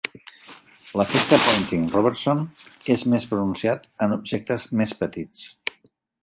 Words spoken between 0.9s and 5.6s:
L'efecte Poynting-Robertson és més pronunciat en objectes més petits.